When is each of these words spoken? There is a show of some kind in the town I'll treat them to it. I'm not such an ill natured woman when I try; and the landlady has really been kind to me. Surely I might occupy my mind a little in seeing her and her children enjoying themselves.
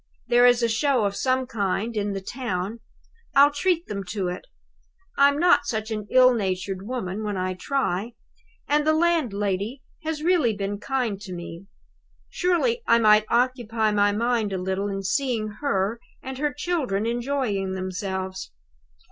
There 0.29 0.47
is 0.47 0.63
a 0.63 0.67
show 0.67 1.05
of 1.05 1.15
some 1.15 1.45
kind 1.45 1.95
in 1.95 2.13
the 2.13 2.21
town 2.21 2.79
I'll 3.35 3.51
treat 3.51 3.85
them 3.85 4.03
to 4.05 4.29
it. 4.29 4.47
I'm 5.15 5.37
not 5.37 5.67
such 5.67 5.91
an 5.91 6.07
ill 6.09 6.33
natured 6.33 6.87
woman 6.87 7.23
when 7.23 7.37
I 7.37 7.53
try; 7.53 8.13
and 8.67 8.83
the 8.87 8.93
landlady 8.95 9.83
has 10.03 10.23
really 10.23 10.55
been 10.55 10.79
kind 10.79 11.21
to 11.21 11.33
me. 11.35 11.67
Surely 12.31 12.81
I 12.87 12.97
might 12.97 13.25
occupy 13.29 13.91
my 13.91 14.11
mind 14.11 14.51
a 14.51 14.57
little 14.57 14.87
in 14.87 15.03
seeing 15.03 15.49
her 15.61 15.99
and 16.23 16.39
her 16.39 16.51
children 16.51 17.05
enjoying 17.05 17.73
themselves. 17.73 18.51